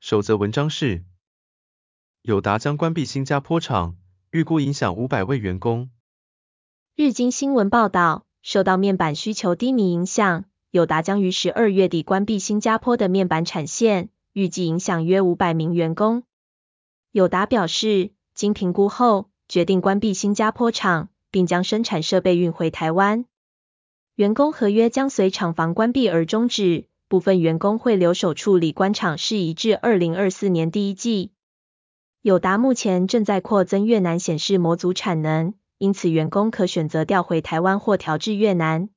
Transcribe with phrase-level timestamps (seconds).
[0.00, 1.04] 首则文章是：
[2.22, 3.98] 友达将关闭新加坡厂，
[4.30, 5.90] 预估影响五百位员工。
[6.96, 16.22] 日经新闻报道，受到面板需求低迷影响，友达将于十二月底关闭新加坡的面板产线，预计影响约五百名员工。
[17.12, 21.10] 友达表示，经评估后，决定关闭新加坡厂。
[21.32, 23.24] 并将生产设备运回台湾，
[24.16, 31.32] 员工合约将随厂房关闭而终止，部分员工会留守处理官厂事宜至二零二四年第一季。
[32.22, 38.90] 友达目前正在扩增越南显示模组产能，因此员工可选择调回台湾或调至越南。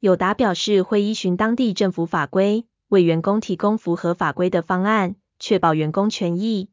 [0.00, 6.70] 友达表示会依循当地政府法规，为员工提供符合法规的方案，确保员工权益。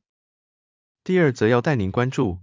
[1.04, 2.40] 第二则要带您关注，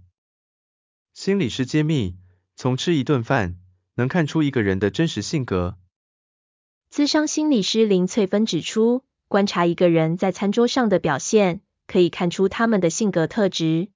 [1.15, 2.17] 心理师揭秘。
[2.55, 3.55] 从吃一顿饭
[3.95, 5.79] 能看出一个人的真实性格。
[6.93, 13.87] 咨商心理师林翠芬指出，观察一个人在餐桌上的表现，可以看出他们的性格特质。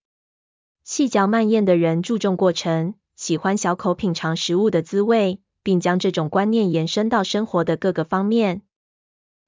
[0.84, 8.64] 细嚼慢咽的人注重过程，喜欢小口品尝食物的滋味，并将这种观念延伸到生活的各个方面。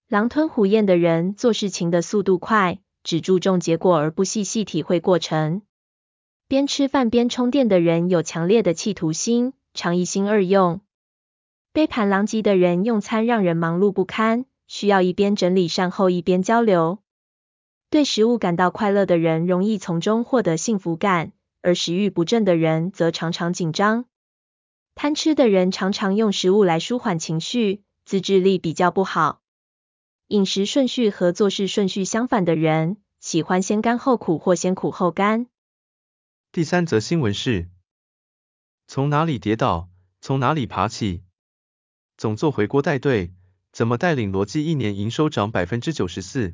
[0.08, 5.64] 狼吞虎咽的人做事情的速度快，只注重结果而不细细体会过程。
[6.47, 10.81] 边吃饭边充电的人有强烈的企图心，常一心二用。
[11.71, 16.99] 杯盘狼藉的人用餐让人忙碌不堪，需要一边整理善后一边交流。
[17.91, 21.31] 对食物感到快乐的人容易从中获得幸福感，
[21.61, 24.05] 而食欲不振的人则常常紧张。
[24.95, 29.41] 贪吃的人常常用食物来舒缓情绪，自制力比较不好。
[30.27, 35.47] 饮食顺序和做事顺序相反的人，喜欢先甘后苦或先苦后甘。
[36.52, 37.69] 第三则新闻是：
[38.87, 41.23] 从哪里跌倒，从哪里爬起。
[42.19, 43.31] 总做回锅带队，
[43.71, 46.53] 怎么带领罗技一年营收涨百分之九十四？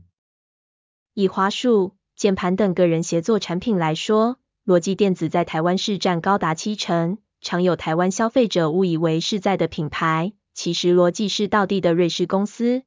[1.15, 12.83] 以华数、键盘等个人协作产品来说，罗技电子在台湾市占高达七成，常有台湾消费者误以为是在的品牌，其实罗技是道地的瑞士公司。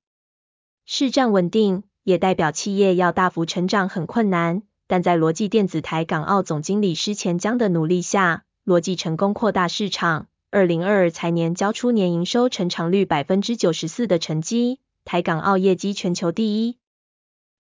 [0.86, 4.62] 市占稳定，也代表企业要大幅成长很困难。
[4.86, 10.28] 但在罗技电子台港澳总经理施前江的努力下，罗技成功扩大市场。
[10.50, 16.78] 二零二二财年交出年营收成长率百分之九十四的成绩，台港澳业绩全球第一。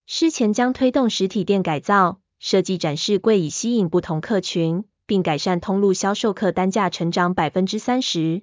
[0.06, 8.42] 施前将推动实体店改造，设计展示柜以吸引不同客群，并改善通路销售，客单价成长百分之三十。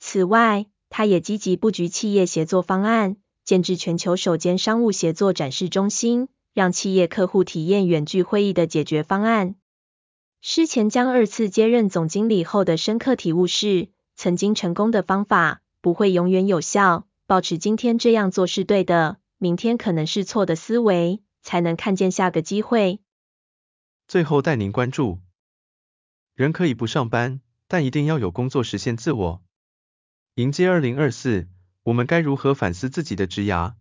[0.00, 6.28] 此外，他也积极布局企业协作方案，建置全球首间商务协作展示中心。
[6.54, 9.56] 让企业客户体验远距会议的解决方案。
[10.46, 23.00] 施前将二次接任总经理后的深刻体悟是，曾经成功的方法不会永远有效，保持今天这样做是对的，明天可能是错的思维，才能看见下个机会。
[24.06, 25.20] 最后带您关注，
[26.34, 29.42] 人可以不上班，但一定要有工作实现自我。
[30.34, 31.48] 迎接二零二四，
[31.84, 33.76] 我们该如何反思自己的职涯？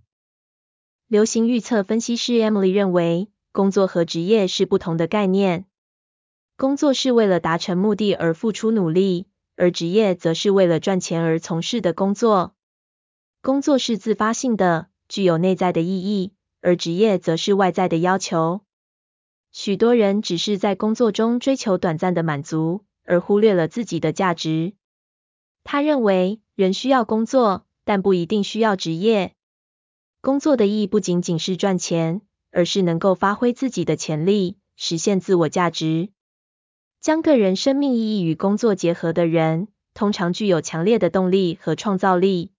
[1.07, 5.65] 流行预测分析师 Emily 认为，工作和职业是不同的概念。
[6.55, 9.25] 工作是为了达成目的而付出努力，
[9.55, 12.55] 而职业则是为了赚钱而从事的工作。
[13.41, 16.31] 工作是自发性的，具有内在的意义，
[16.61, 18.61] 而职业则是外在的要求。
[19.51, 24.73] 许多人只是在工作中追求短暂的满足，而忽略了自己的价值。
[25.63, 29.33] 他认为，人需要工作，但不一定需要职业。
[30.21, 36.12] 工作的意义不仅仅是赚钱，而是能够发挥自己的潜力，实现自我价值。
[37.03, 42.53] 将个人生命意义与工作结合的人，通常具有强烈的动力和创造力。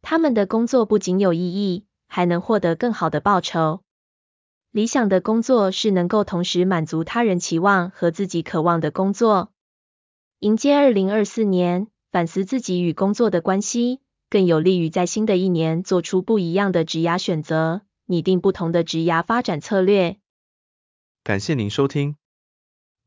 [0.00, 3.84] 他们的工作不仅有意义，还能获得更好的报酬。
[4.72, 9.52] 理想的工作是能够同时满足他人期望和自己渴望的工作。
[10.40, 14.00] 迎接二零二四年，反思自己与工作的关系。
[14.28, 20.16] 更有利于在新的一年做出不一样的职涯选择，拟定不同的职涯发展策略。
[21.22, 22.16] 感谢您收听，